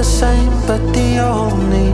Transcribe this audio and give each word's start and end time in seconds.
the 0.00 0.04
same, 0.04 0.54
but 0.66 0.80
the 0.94 1.18
only 1.18 1.90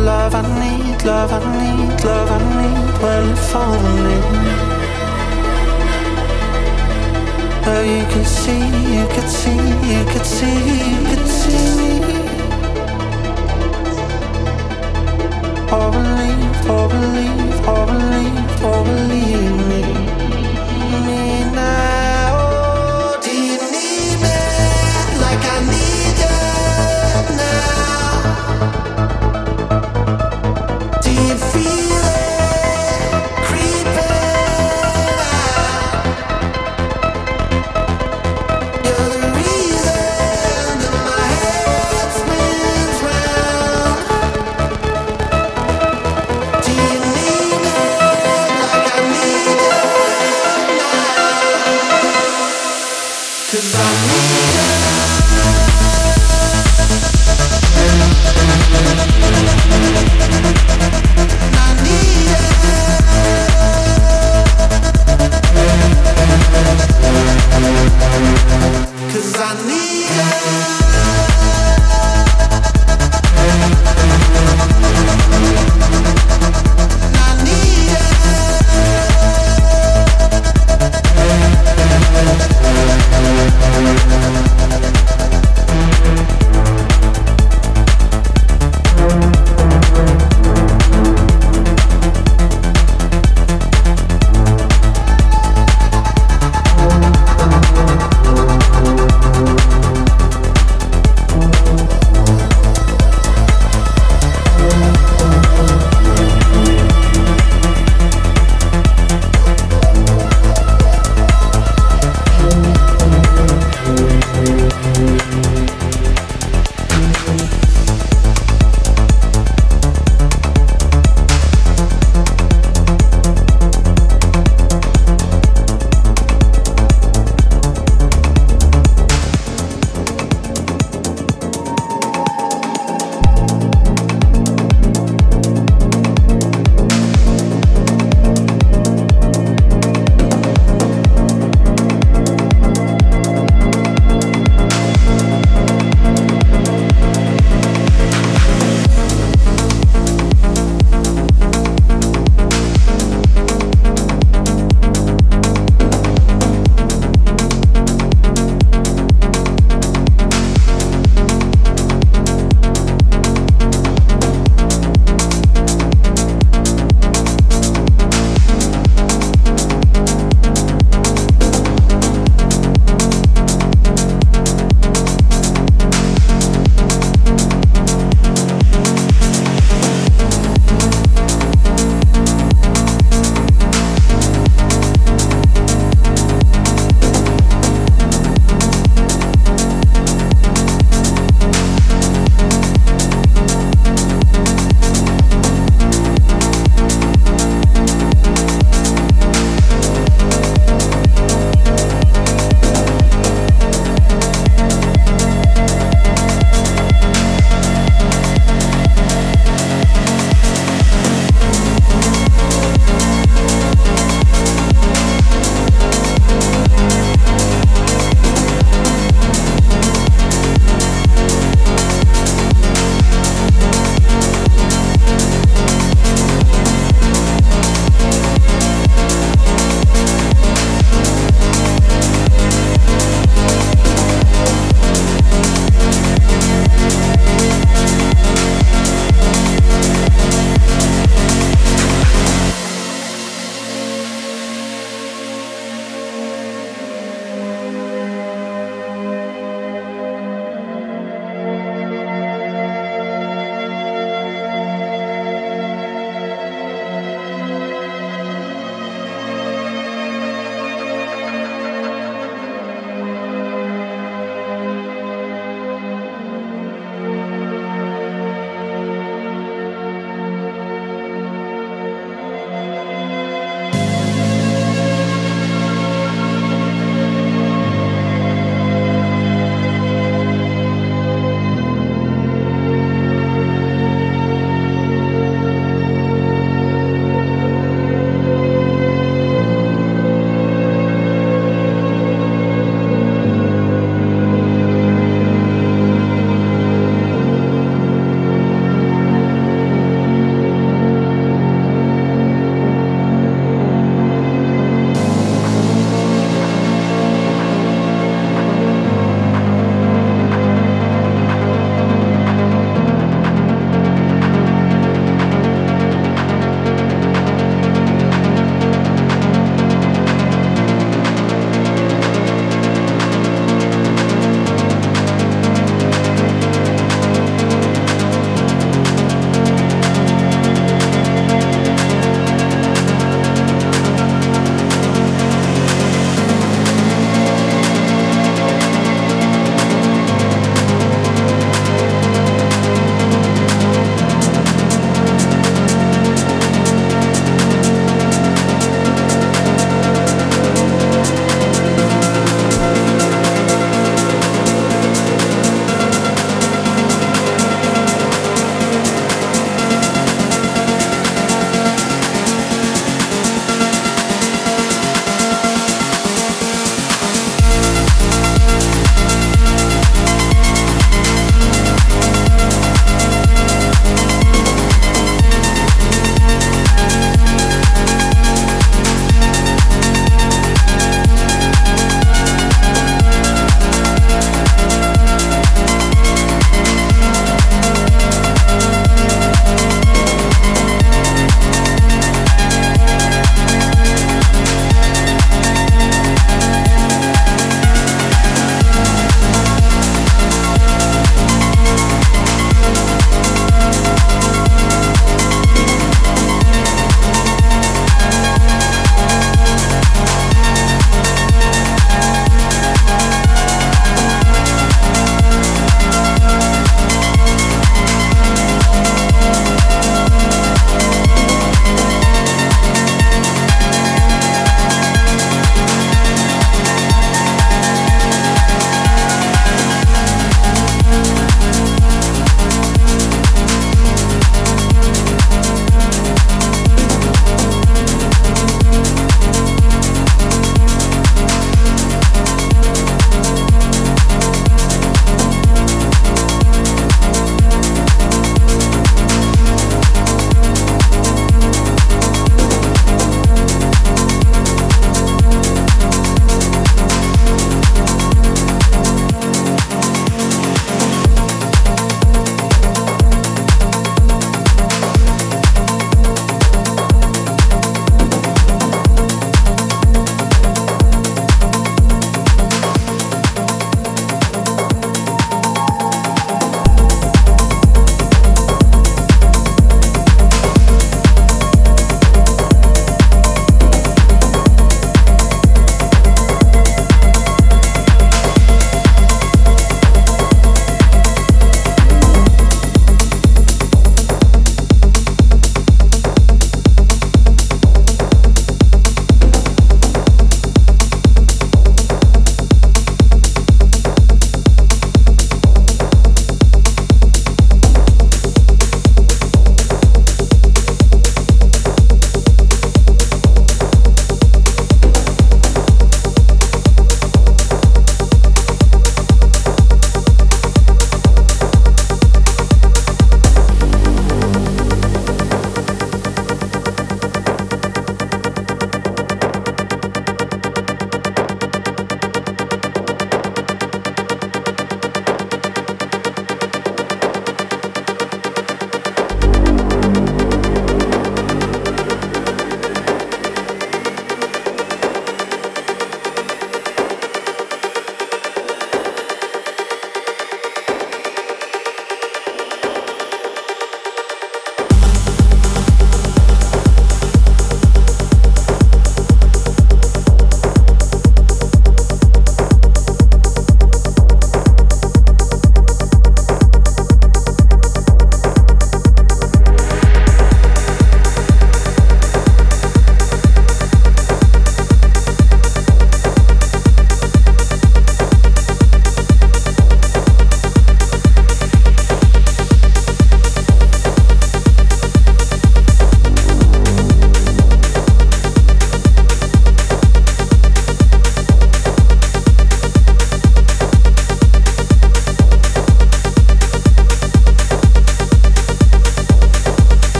love 0.00 0.34
I 0.34 0.44
need, 0.62 1.04
love 1.04 1.30
I 1.38 1.40
need, 1.60 2.04
love 2.04 2.30
I 2.36 2.40
need. 2.60 2.92
Well, 3.02 3.28
if 3.36 3.54
only. 3.54 4.20
Well, 7.66 7.84
you 7.84 8.04
could 8.12 8.30
see, 8.40 8.66
you 8.96 9.06
could 9.14 9.30
see, 9.40 9.62
you 9.92 10.02
could 10.12 10.26
see, 10.36 10.58
you 10.90 11.00
could 11.08 11.26
see 11.38 12.00
me. 12.06 12.18
Or 15.76 15.88
believe, 15.96 16.60
or 16.74 16.88
believe, 16.94 17.58
or 17.74 17.84
believe, 17.92 18.64
or 18.70 18.84
believe. 18.84 19.66
Me 19.68 20.15